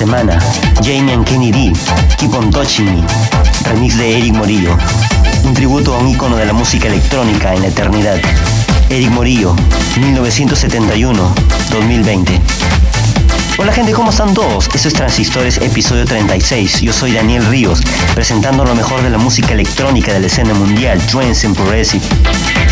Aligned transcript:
semana, 0.00 0.40
Jamie 0.80 1.12
and 1.12 1.26
Kenny 1.26 1.52
D, 1.52 1.74
Keep 2.16 2.32
on 2.32 2.50
Touching 2.50 2.86
Me, 2.86 3.02
remix 3.68 3.98
de 3.98 4.16
Eric 4.16 4.32
Morillo, 4.32 4.74
un 5.44 5.52
tributo 5.52 5.94
a 5.94 5.98
un 5.98 6.08
ícono 6.08 6.38
de 6.38 6.46
la 6.46 6.54
música 6.54 6.88
electrónica 6.88 7.52
en 7.52 7.60
la 7.60 7.68
eternidad. 7.68 8.18
Eric 8.88 9.10
Morillo, 9.10 9.54
1971-2020. 9.96 12.40
Hola 13.60 13.74
gente, 13.74 13.92
¿cómo 13.92 14.08
están 14.08 14.32
todos? 14.32 14.70
Esto 14.74 14.88
es 14.88 14.94
Transistores 14.94 15.58
episodio 15.58 16.06
36. 16.06 16.80
Yo 16.80 16.94
soy 16.94 17.12
Daniel 17.12 17.44
Ríos, 17.44 17.82
presentando 18.14 18.64
lo 18.64 18.74
mejor 18.74 19.02
de 19.02 19.10
la 19.10 19.18
música 19.18 19.52
electrónica 19.52 20.14
de 20.14 20.20
la 20.20 20.28
escena 20.28 20.54
mundial, 20.54 20.98
Trance 21.08 21.46
and 21.46 21.54
Progressive. 21.54 22.02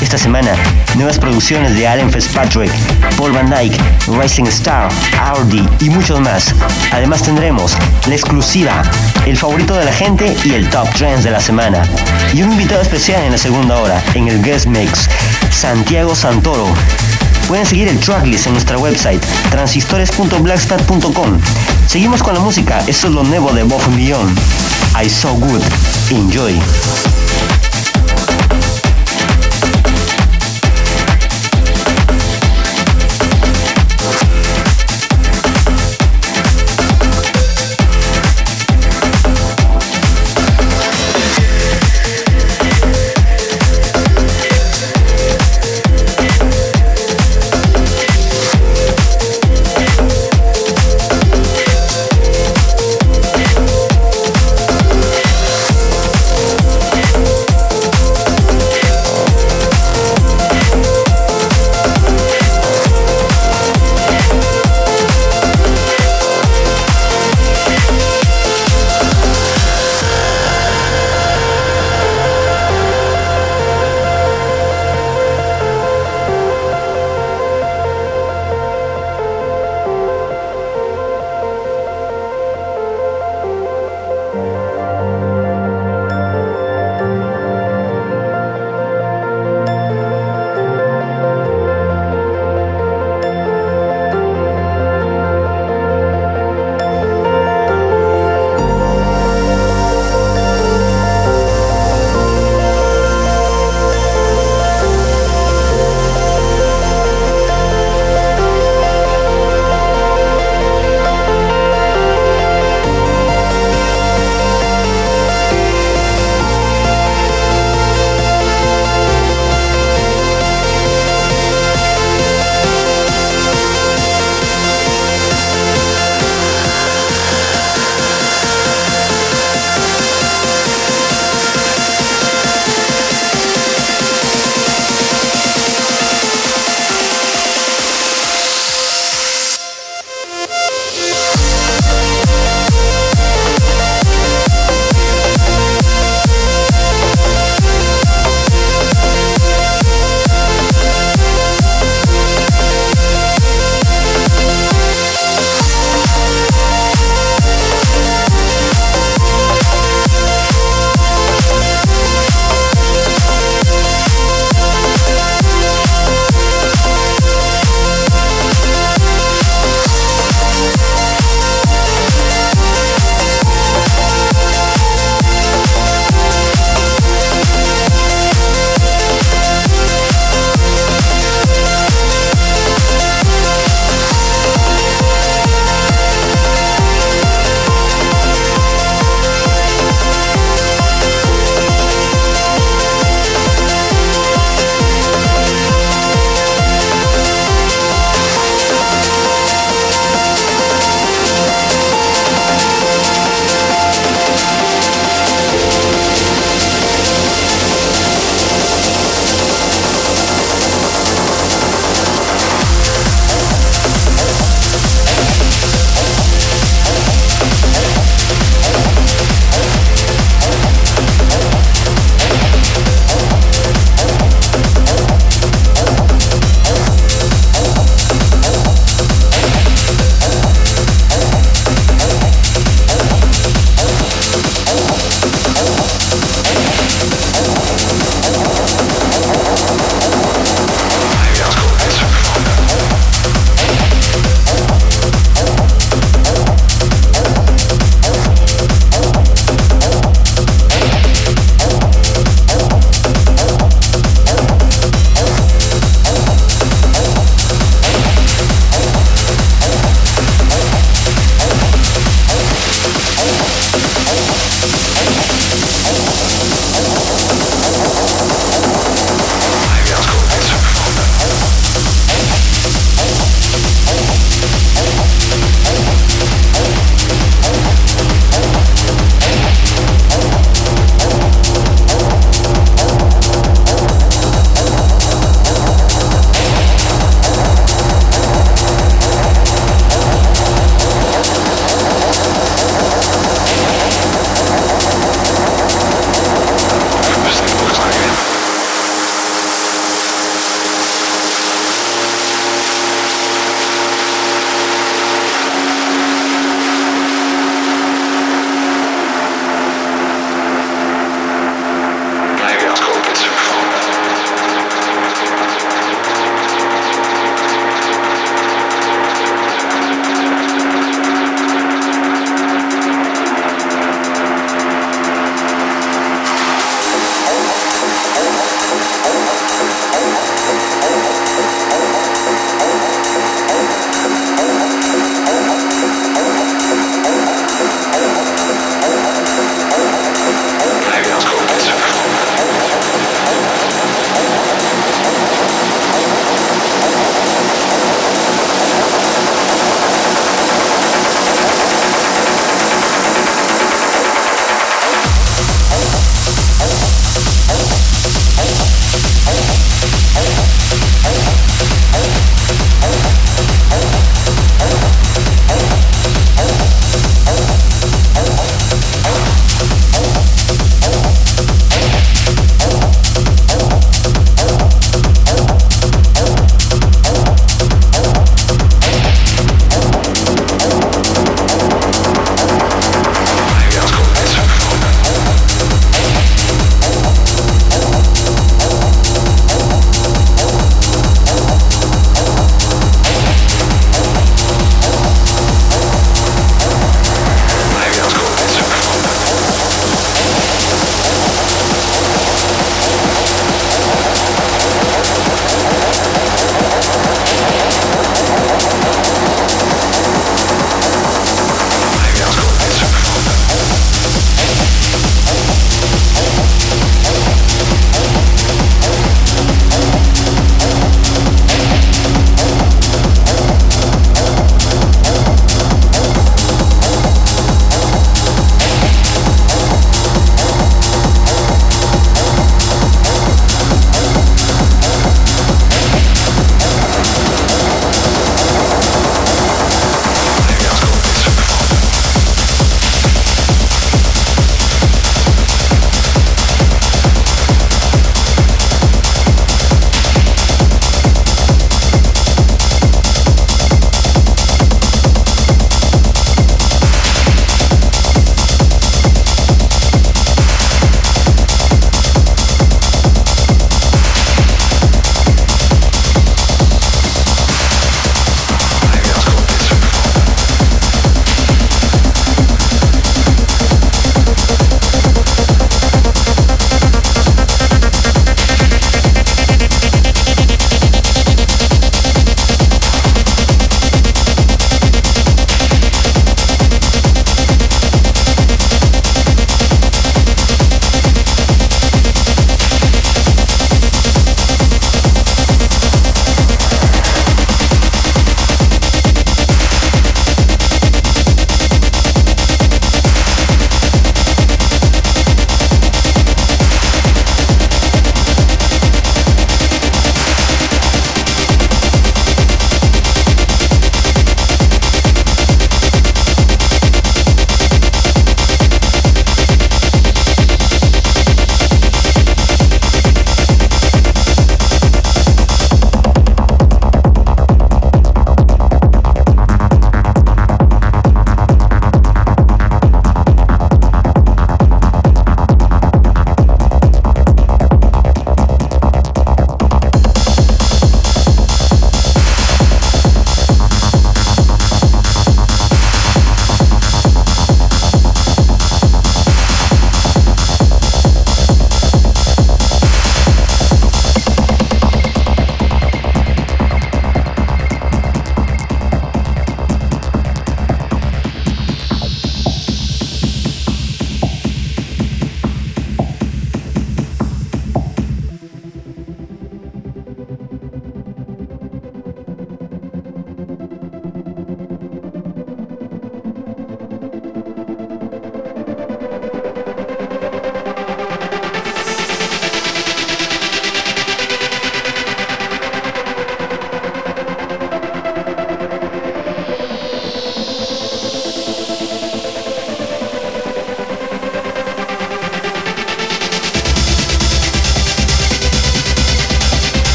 Esta 0.00 0.16
semana, 0.16 0.52
nuevas 0.96 1.18
producciones 1.18 1.74
de 1.74 1.86
Alan 1.86 2.10
Fitzpatrick, 2.10 2.72
Paul 3.18 3.32
Van 3.32 3.50
Dyke, 3.50 3.78
Rising 4.06 4.46
Star, 4.46 4.90
Audi 5.20 5.68
y 5.80 5.90
muchos 5.90 6.18
más. 6.18 6.54
Además 6.92 7.24
tendremos 7.24 7.76
la 8.06 8.14
exclusiva, 8.14 8.80
el 9.26 9.36
favorito 9.36 9.74
de 9.74 9.84
la 9.84 9.92
gente 9.92 10.34
y 10.46 10.54
el 10.54 10.66
top 10.70 10.88
trends 10.94 11.24
de 11.24 11.30
la 11.30 11.40
semana. 11.40 11.82
Y 12.32 12.40
un 12.40 12.52
invitado 12.52 12.80
especial 12.80 13.22
en 13.22 13.32
la 13.32 13.38
segunda 13.38 13.76
hora, 13.76 14.02
en 14.14 14.28
el 14.28 14.42
Guest 14.42 14.64
Mix, 14.64 15.10
Santiago 15.50 16.16
Santoro. 16.16 16.72
Pueden 17.50 17.66
seguir 17.66 17.88
el 17.88 17.98
tracklist 17.98 18.46
en 18.46 18.52
nuestra 18.52 18.78
website 18.78 19.20
transistores.blackstat.com. 19.50 21.40
Seguimos 21.88 22.22
con 22.22 22.34
la 22.34 22.38
música, 22.38 22.78
esto 22.86 23.08
es 23.08 23.12
lo 23.12 23.24
nuevo 23.24 23.50
de 23.50 23.64
Bob 23.64 23.84
Beyond. 23.96 24.38
I 25.02 25.10
So 25.10 25.34
Good. 25.34 25.60
Enjoy. 26.10 26.54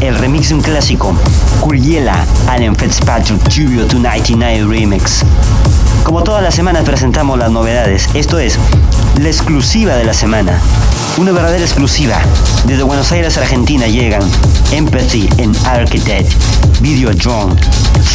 El 0.00 0.16
remix 0.16 0.50
de 0.50 0.54
un 0.54 0.60
clásico, 0.60 1.16
Curiela, 1.60 2.24
Allen 2.48 2.76
Fitzpatrick 2.76 3.42
Jubio 3.44 3.82
299 3.86 4.64
Remix. 4.68 5.24
Como 6.04 6.22
todas 6.22 6.42
las 6.42 6.54
semanas 6.54 6.84
presentamos 6.84 7.38
las 7.38 7.50
novedades, 7.50 8.08
esto 8.14 8.38
es 8.38 8.58
la 9.20 9.28
exclusiva 9.28 9.94
de 9.96 10.04
la 10.04 10.14
semana. 10.14 10.60
Una 11.16 11.32
verdadera 11.32 11.64
exclusiva. 11.64 12.16
Desde 12.64 12.84
Buenos 12.84 13.10
Aires, 13.10 13.36
Argentina 13.36 13.86
llegan 13.88 14.22
Empathy 14.70 15.28
en 15.38 15.52
Architect, 15.66 16.30
Drone, 16.80 17.56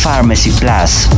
Pharmacy 0.01 0.51
Plus. 0.51 1.09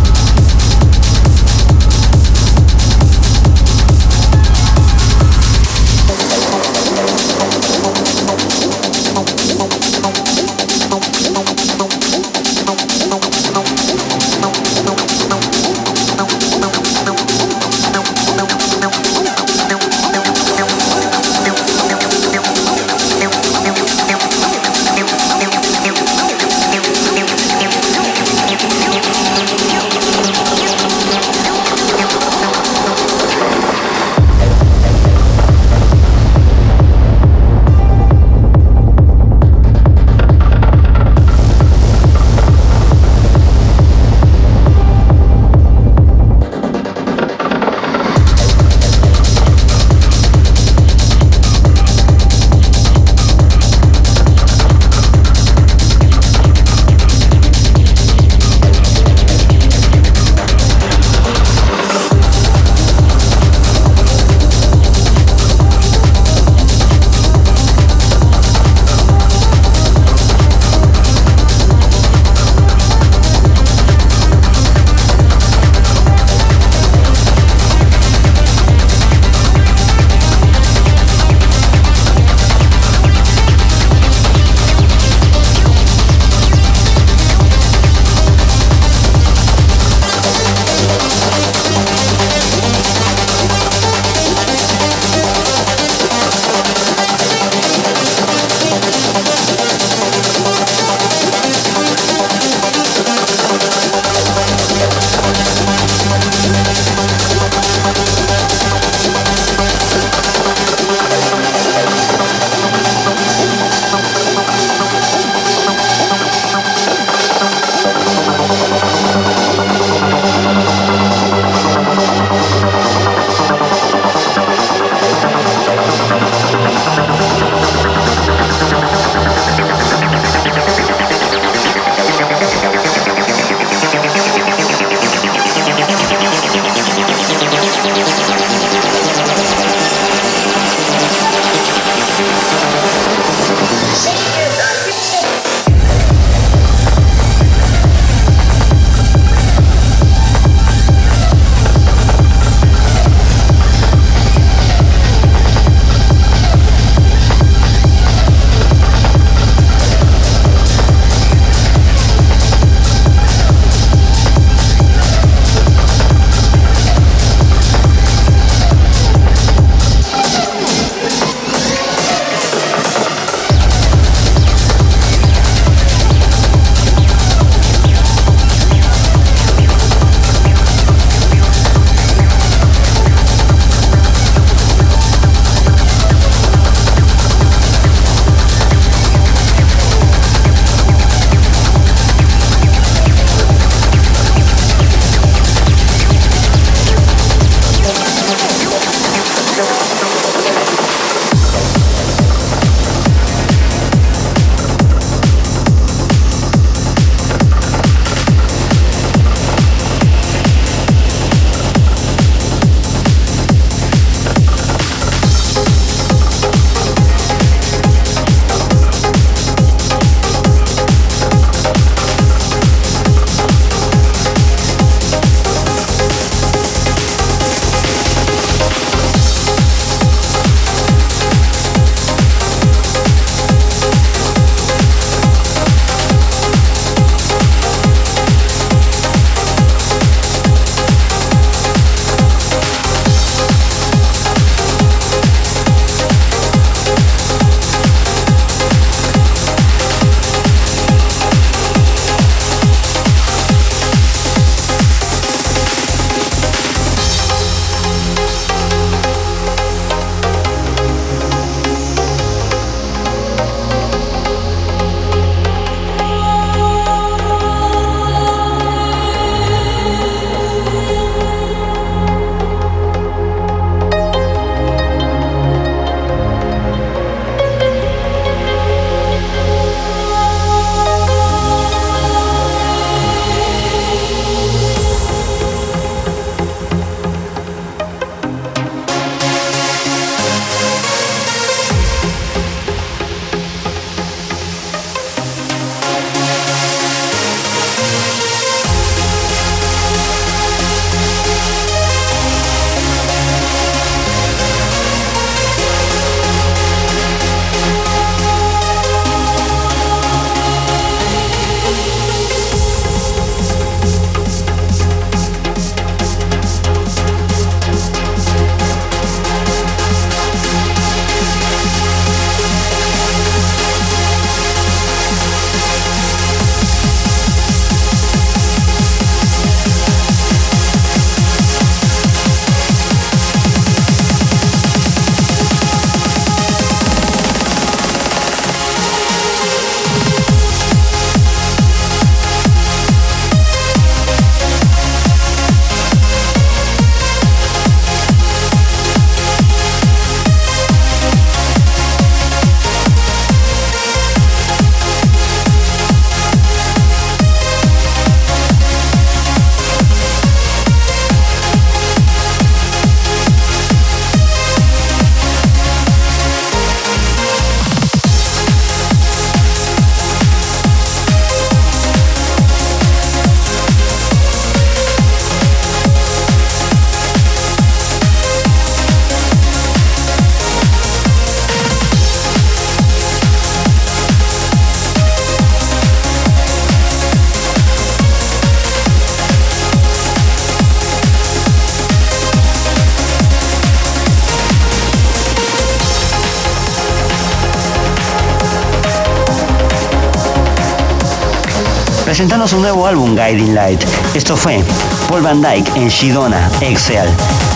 Presentando 402.19 402.49
su 402.49 402.59
nuevo 402.59 402.85
álbum 402.85 403.15
Guiding 403.15 403.55
Light. 403.55 403.81
Esto 404.13 404.35
fue 404.35 404.61
Paul 405.07 405.21
Van 405.21 405.41
Dyke 405.41 405.71
en 405.77 405.87
Shidona, 405.87 406.51
Excel, 406.59 407.07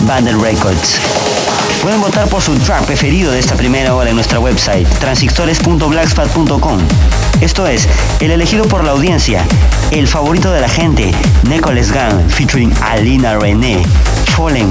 Bandel 0.06 0.40
Records. 0.40 0.98
Pueden 1.82 2.00
votar 2.00 2.26
por 2.28 2.40
su 2.40 2.54
track 2.56 2.86
preferido 2.86 3.30
de 3.30 3.40
esta 3.40 3.56
primera 3.56 3.94
hora 3.94 4.08
en 4.08 4.16
nuestra 4.16 4.40
website, 4.40 4.88
transistores.blackspot.com. 5.00 6.78
Esto 7.42 7.66
es, 7.66 7.86
el 8.20 8.30
elegido 8.30 8.64
por 8.64 8.82
la 8.84 8.92
audiencia, 8.92 9.44
el 9.90 10.08
favorito 10.08 10.50
de 10.50 10.62
la 10.62 10.68
gente, 10.70 11.12
Nicholas 11.46 11.92
Gunn, 11.92 12.30
featuring 12.30 12.72
Alina 12.80 13.38
René, 13.38 13.82
Fallen, 14.34 14.70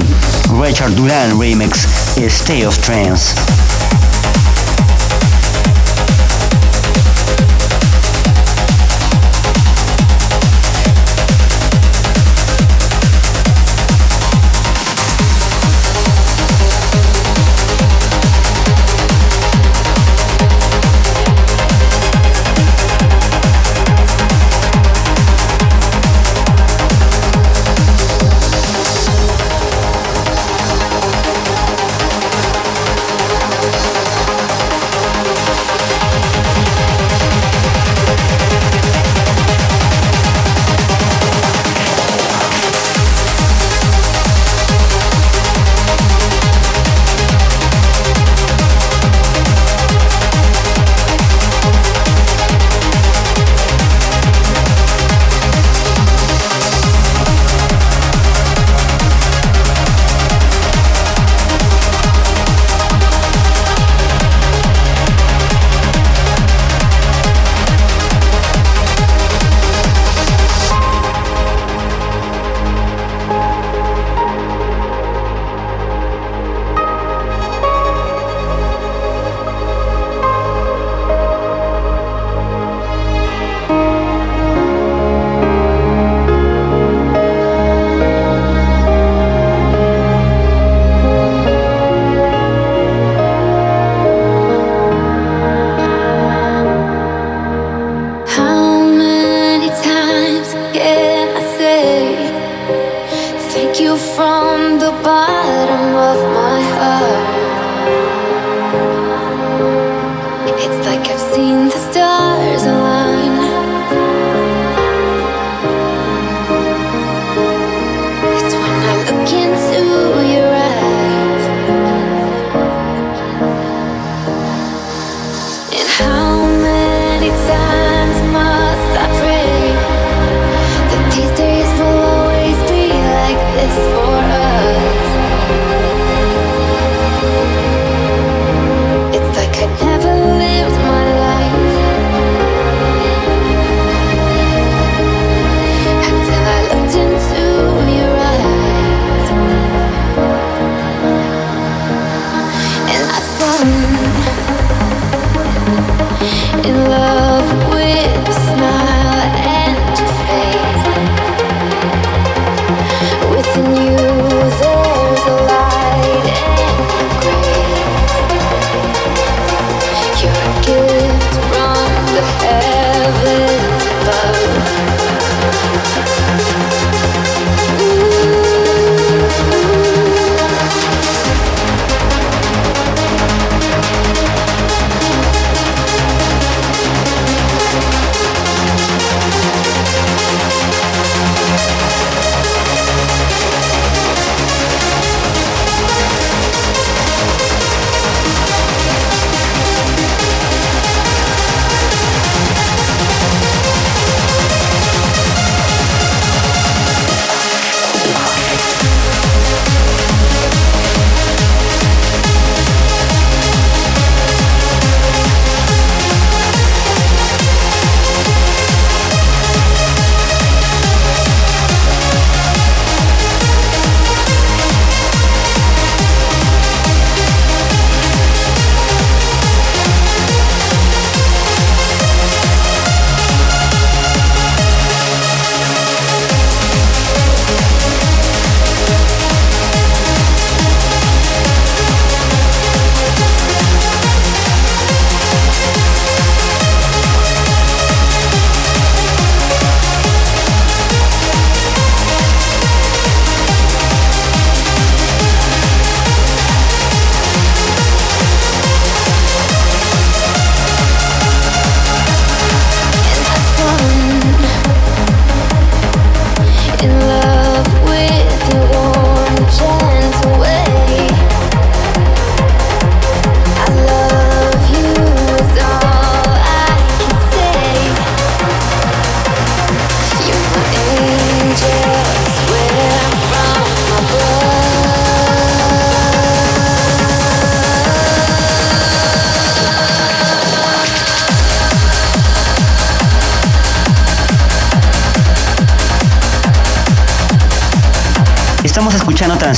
Richard 0.60 0.92
Duran 0.96 1.38
Remix, 1.38 1.86
Stay 2.16 2.64
of 2.64 2.76
Trance. 2.78 3.36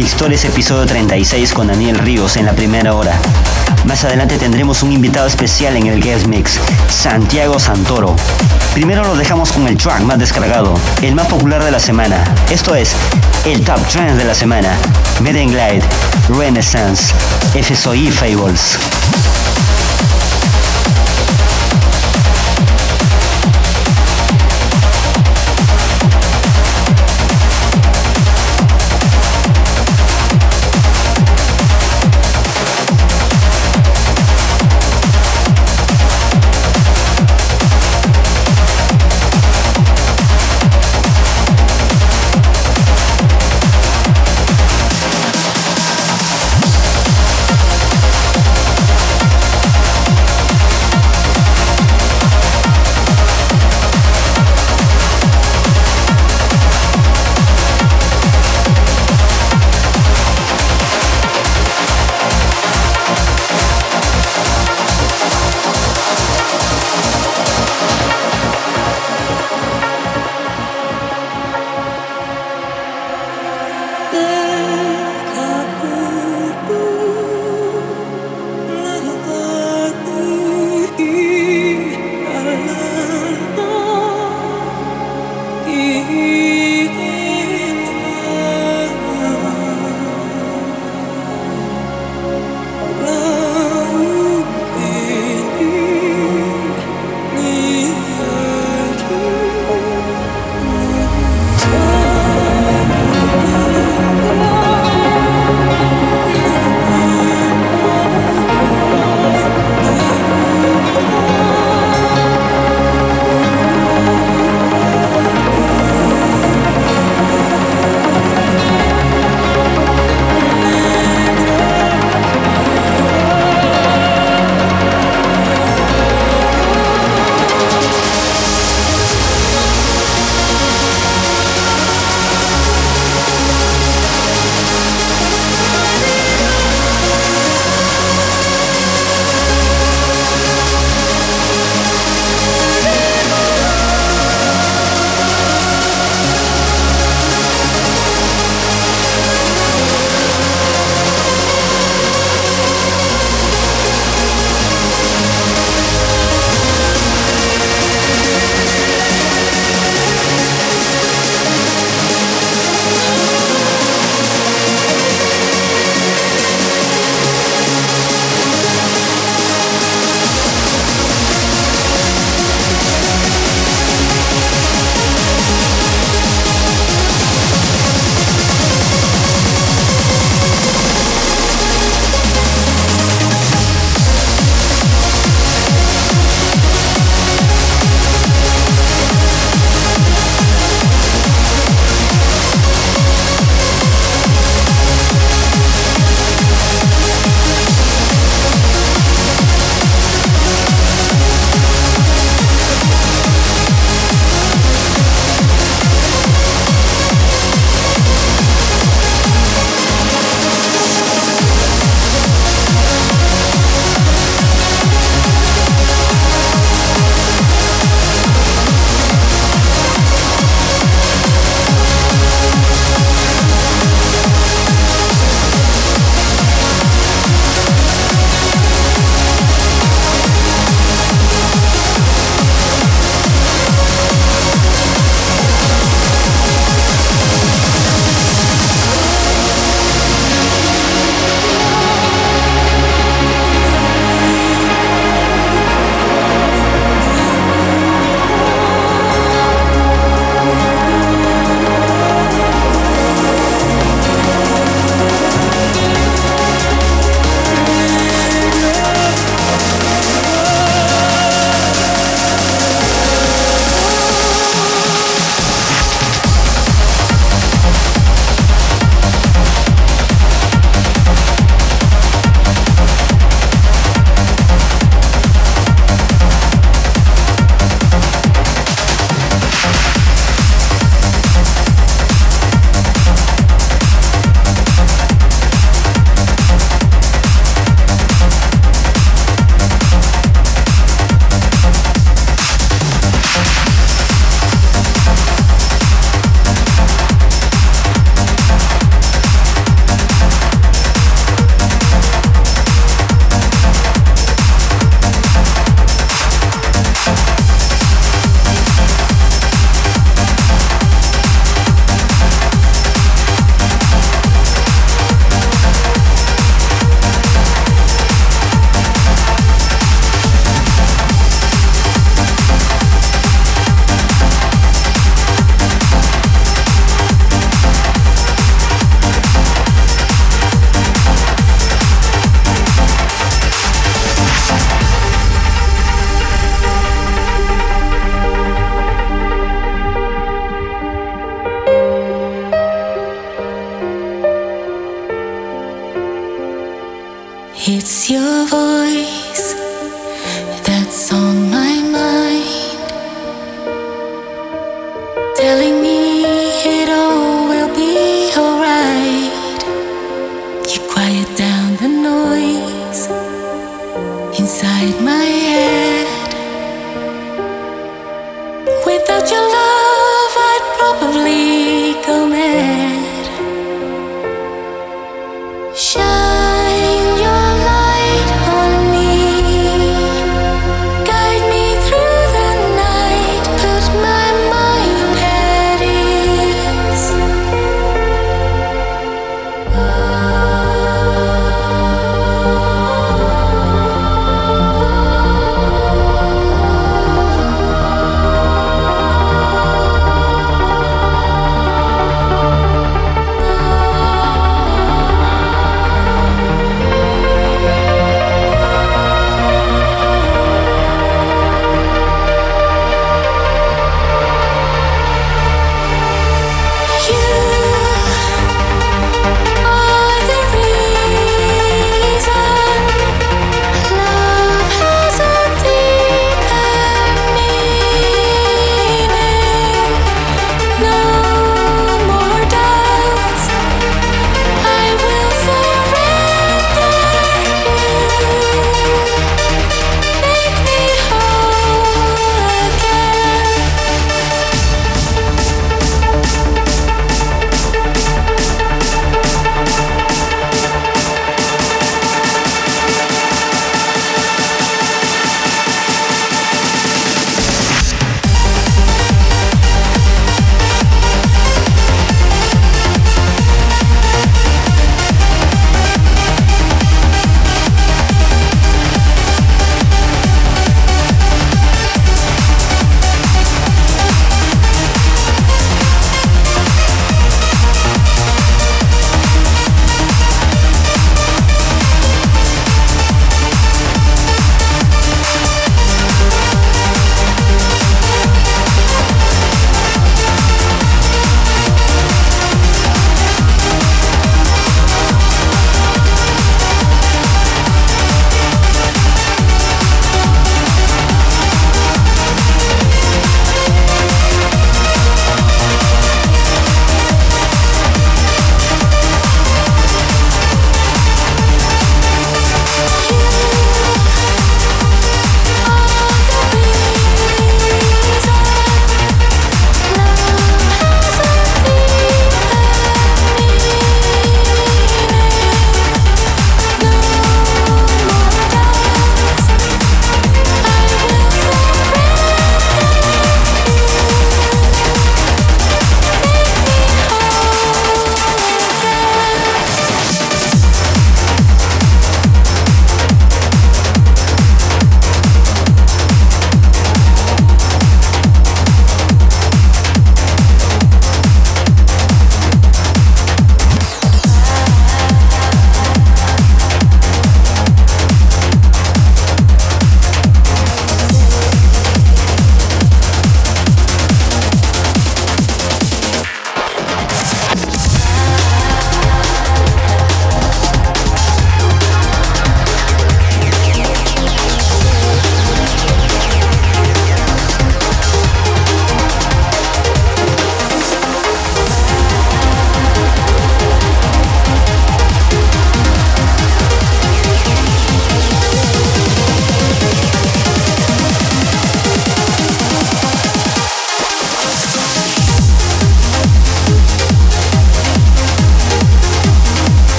Transistores 0.00 0.46
episodio 0.46 0.86
36 0.86 1.52
con 1.52 1.66
Daniel 1.66 1.98
Ríos 1.98 2.38
en 2.38 2.46
la 2.46 2.54
primera 2.54 2.94
hora. 2.94 3.20
Más 3.84 4.02
adelante 4.02 4.38
tendremos 4.38 4.82
un 4.82 4.92
invitado 4.92 5.26
especial 5.26 5.76
en 5.76 5.88
el 5.88 6.00
guest 6.00 6.24
mix, 6.24 6.58
Santiago 6.88 7.58
Santoro. 7.58 8.16
Primero 8.72 9.04
lo 9.04 9.14
dejamos 9.14 9.52
con 9.52 9.68
el 9.68 9.76
track 9.76 10.00
más 10.00 10.18
descargado, 10.18 10.72
el 11.02 11.14
más 11.14 11.26
popular 11.26 11.62
de 11.62 11.72
la 11.72 11.78
semana. 11.78 12.24
Esto 12.50 12.74
es 12.74 12.92
el 13.44 13.62
Top 13.62 13.86
Trends 13.88 14.16
de 14.16 14.24
la 14.24 14.34
semana. 14.34 14.74
Meden 15.20 15.48
Glide, 15.48 15.84
Renaissance, 16.30 17.12
FSOI 17.52 18.10
Fables. 18.10 18.78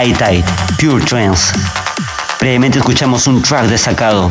High 0.00 0.14
Tide, 0.14 0.44
Pure 0.78 1.04
Trance. 1.04 1.52
Previamente 2.38 2.78
escuchamos 2.78 3.26
un 3.26 3.42
track 3.42 3.66
destacado, 3.66 4.30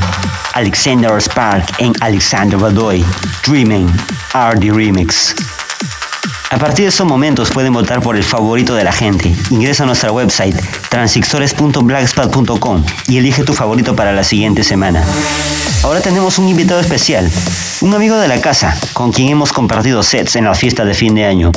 Alexander 0.56 1.22
Spark 1.22 1.64
en 1.78 1.94
Alexander 2.02 2.58
Badoy, 2.58 3.06
Dreaming, 3.46 3.88
RD 4.34 4.74
Remix. 4.74 5.36
A 6.50 6.58
partir 6.58 6.86
de 6.86 6.90
esos 6.90 7.06
momentos 7.06 7.52
pueden 7.52 7.72
votar 7.72 8.02
por 8.02 8.16
el 8.16 8.24
favorito 8.24 8.74
de 8.74 8.84
la 8.84 8.92
gente. 8.92 9.32
Ingresa 9.52 9.84
a 9.84 9.86
nuestra 9.86 10.12
website 10.12 10.60
transistores.blogspot.com 10.90 12.84
y 13.08 13.20
elige 13.20 13.44
tu 13.44 13.54
favorito 13.54 13.96
para 13.96 14.12
la 14.12 14.24
siguiente 14.24 14.64
semana. 14.64 15.06
Ahora 15.84 16.02
tenemos 16.02 16.40
un 16.40 16.50
invitado 16.50 16.80
especial, 16.80 17.30
un 17.82 17.94
amigo 17.94 18.18
de 18.18 18.28
la 18.28 18.42
casa, 18.42 18.76
con 18.94 19.12
quien 19.12 19.30
hemos 19.30 19.54
compartido 19.54 20.02
sets 20.02 20.36
en 20.36 20.46
la 20.46 20.56
fiesta 20.56 20.84
de 20.84 20.96
fin 20.96 21.14
de 21.14 21.26
año. 21.26 21.52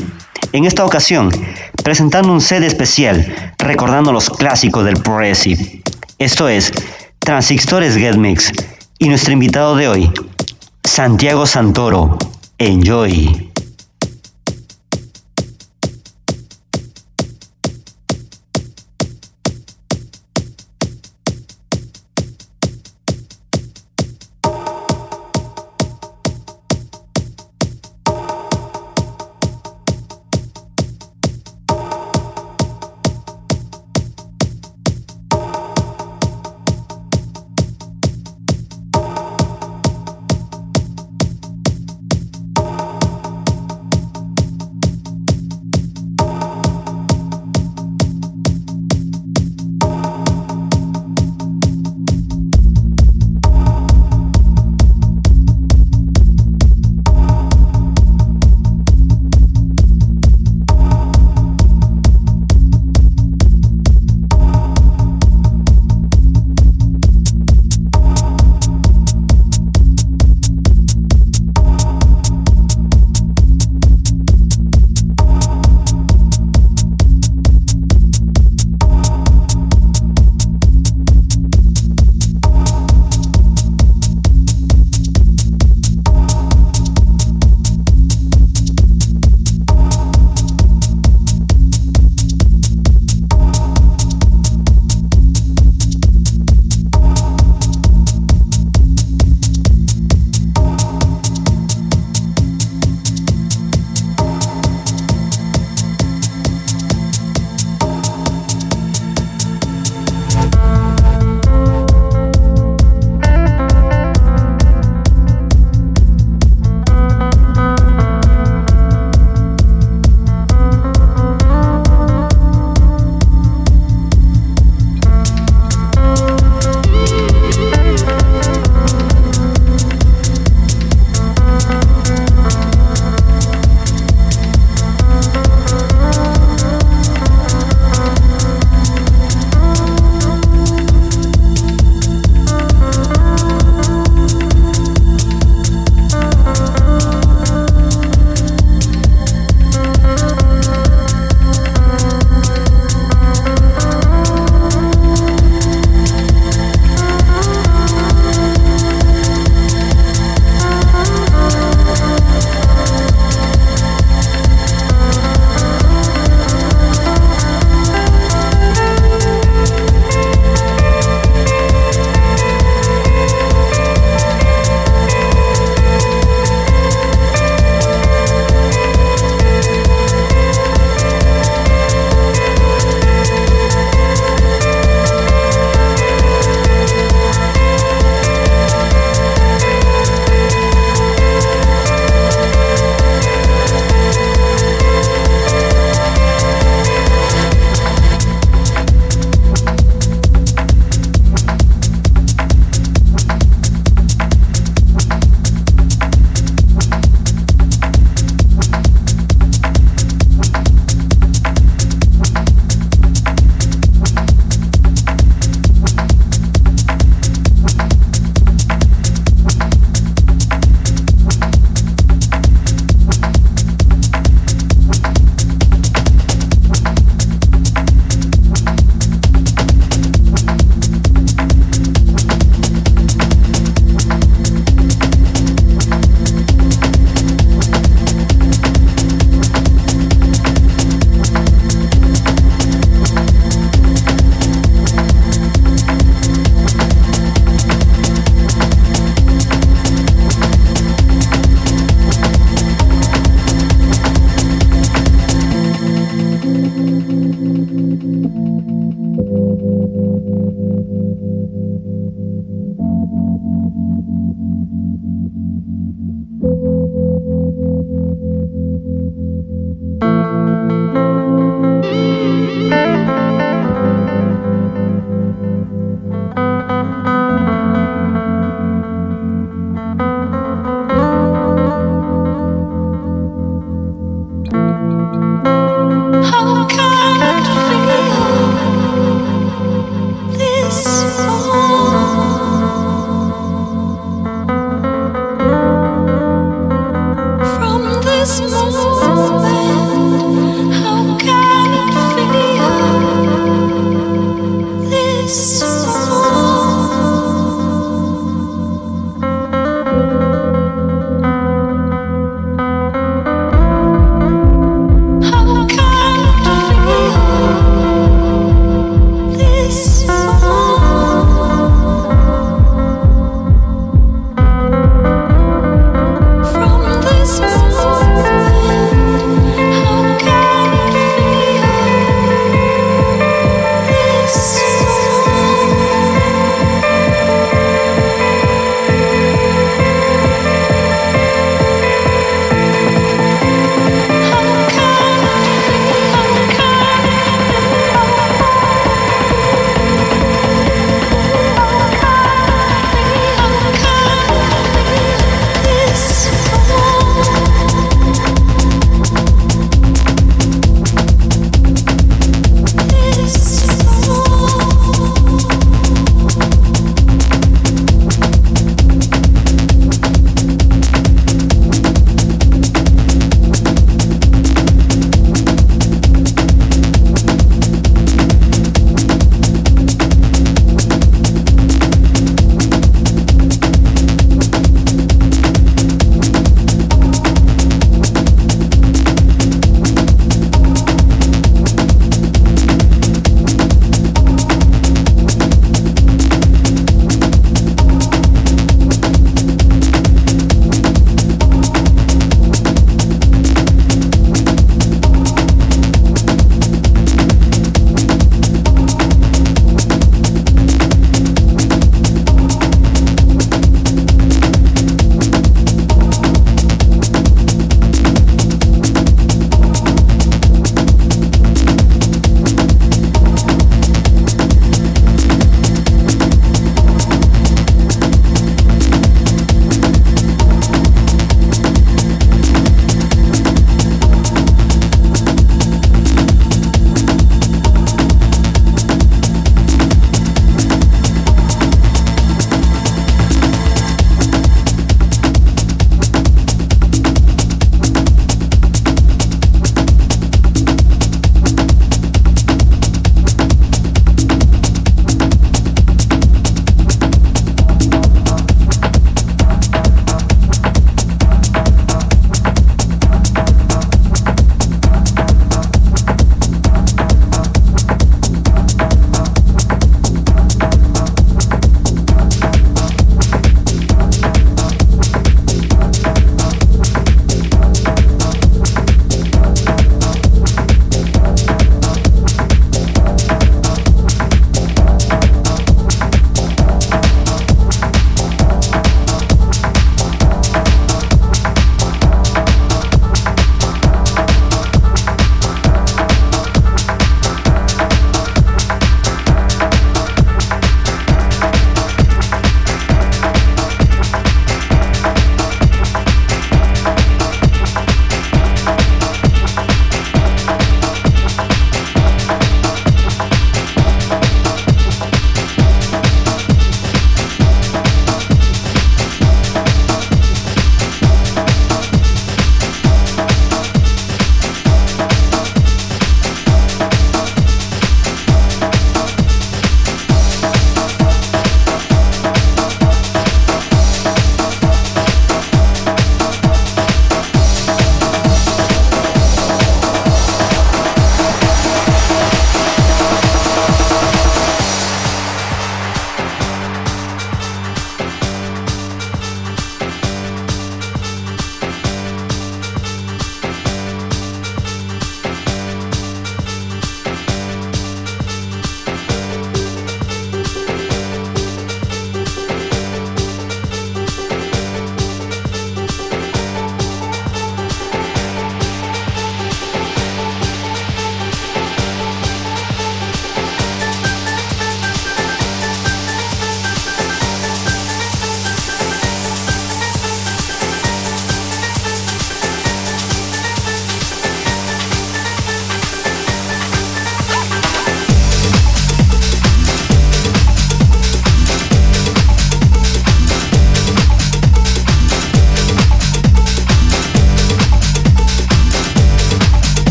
En 0.52 0.66
esta 0.66 0.84
ocasión, 0.84 1.30
presentando 1.82 2.30
un 2.30 2.42
set 2.42 2.62
especial 2.62 3.41
recordando 3.62 4.12
los 4.12 4.28
clásicos 4.30 4.84
del 4.84 4.94
Progressive. 4.94 5.82
Esto 6.18 6.48
es 6.48 6.72
Transistores 7.18 7.96
Get 7.96 8.16
Mix 8.16 8.52
y 8.98 9.08
nuestro 9.08 9.32
invitado 9.32 9.76
de 9.76 9.88
hoy, 9.88 10.10
Santiago 10.84 11.46
Santoro. 11.46 12.18
Enjoy. 12.58 13.51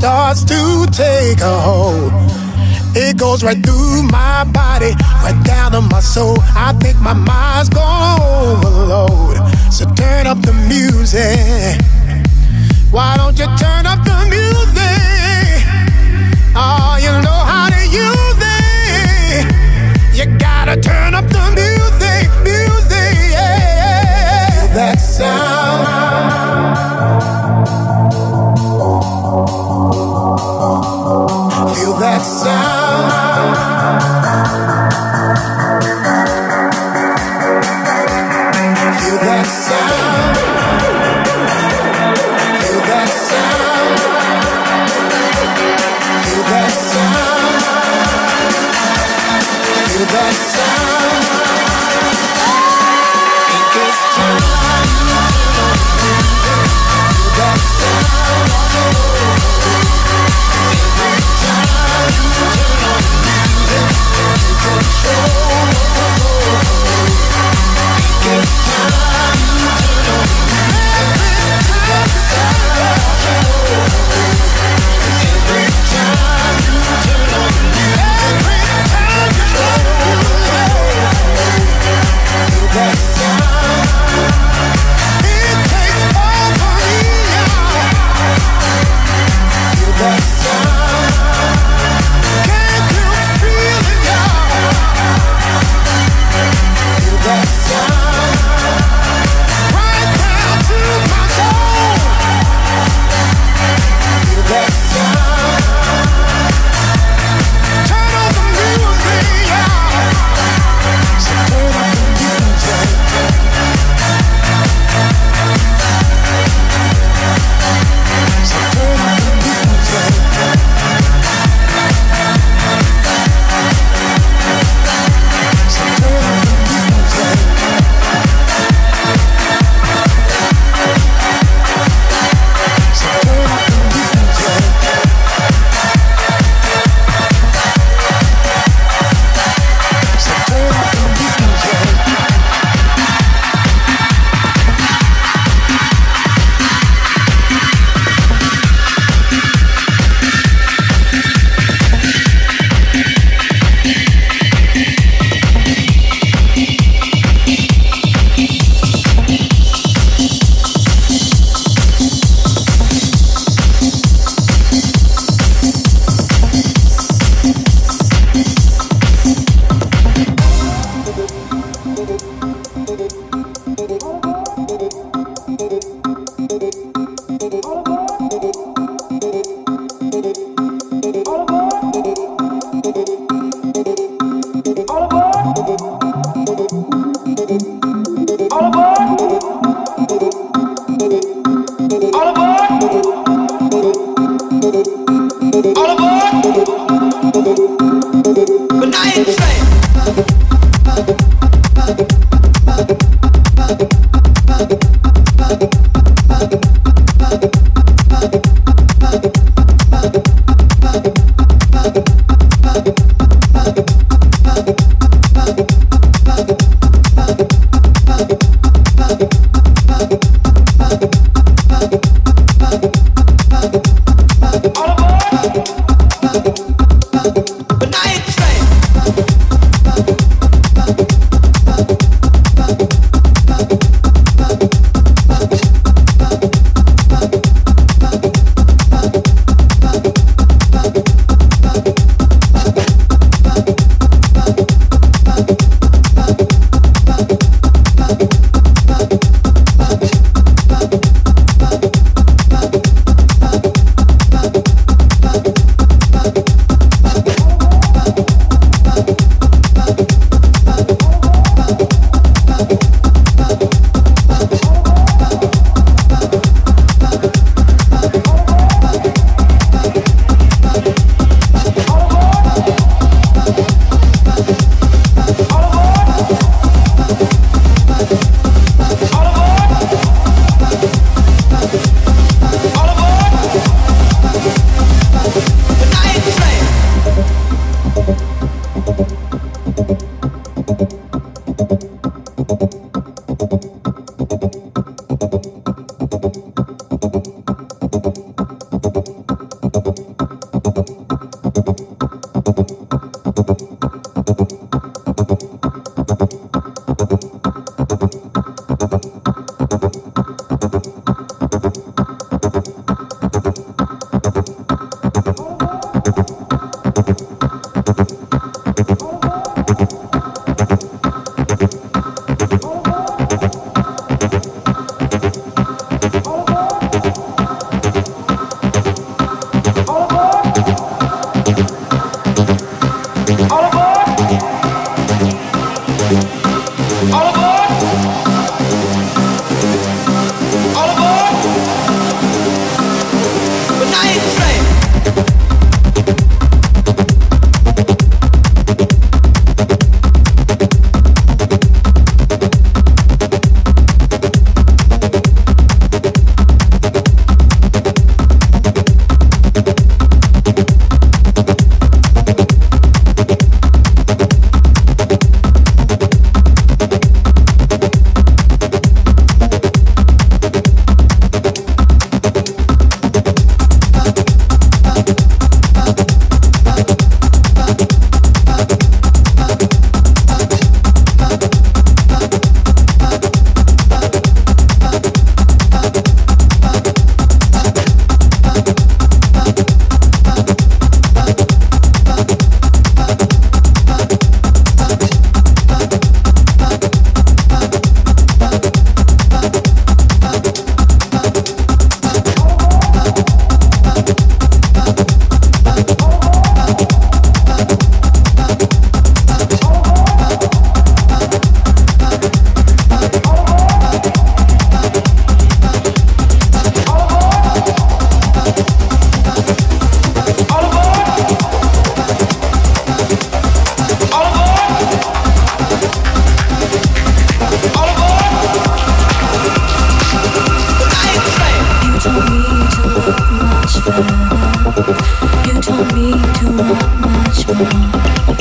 Starts 0.00 0.44
to 0.44 0.86
take 0.92 1.40
a 1.40 1.60
hold. 1.60 2.12
It 2.96 3.18
goes 3.18 3.42
right 3.44 3.60
through 3.62 4.04
my 4.04 4.44
body, 4.44 4.92
right 5.22 5.38
down 5.44 5.72
to 5.72 5.80
my 5.82 6.00
soul. 6.00 6.36
I 6.56 6.72
think 6.80 6.96
my 7.00 7.12
mind's 7.12 7.68
gonna 7.68 8.22
overload. 8.22 9.36
So 9.70 9.84
turn 9.94 10.26
up 10.26 10.40
the 10.42 10.54
music. 10.72 11.76
Why 12.90 13.16
don't 13.16 13.38
you 13.38 13.46
turn 13.58 13.84
up 13.86 14.02
the 14.04 14.16
music? 14.28 14.69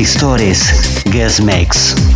Transistores 0.00 1.04
Guest 1.04 1.40
Mix. 1.40 2.09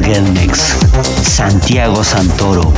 Gelnex, 0.00 0.76
Santiago 1.22 2.02
Santoro. 2.02 2.72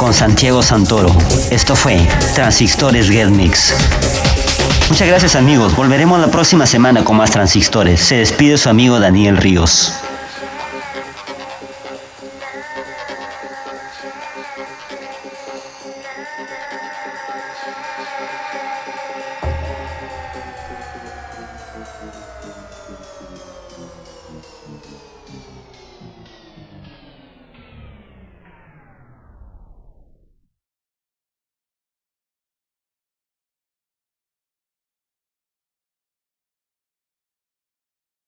Con 0.00 0.14
Santiago 0.14 0.62
Santoro. 0.62 1.14
Esto 1.50 1.76
fue 1.76 1.98
Transistores 2.34 3.10
Get 3.10 3.28
Mix. 3.28 3.74
Muchas 4.88 5.06
gracias 5.06 5.36
amigos, 5.36 5.76
volveremos 5.76 6.18
la 6.18 6.30
próxima 6.30 6.64
semana 6.64 7.04
con 7.04 7.18
más 7.18 7.32
transistores. 7.32 8.00
Se 8.00 8.16
despide 8.16 8.56
su 8.56 8.70
amigo 8.70 8.98
Daniel 8.98 9.36
Ríos. 9.36 9.92